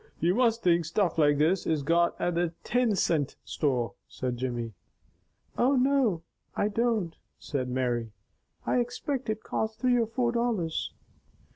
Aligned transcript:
"You 0.19 0.33
must 0.33 0.63
think 0.63 0.83
stuff 0.85 1.19
like 1.19 1.37
this 1.37 1.67
is 1.67 1.83
got 1.83 2.19
at 2.19 2.33
the 2.33 2.55
tin 2.63 2.95
cint 2.95 3.35
store," 3.45 3.93
said 4.07 4.35
Jimmy. 4.35 4.73
"Oh, 5.59 5.75
no 5.75 6.23
I 6.55 6.69
don't!" 6.69 7.15
said 7.37 7.69
Mary. 7.69 8.11
"I 8.65 8.79
expect 8.79 9.29
it 9.29 9.43
cost 9.43 9.77
three 9.79 9.97
or 9.97 10.07
four 10.07 10.31
dollars." 10.31 10.91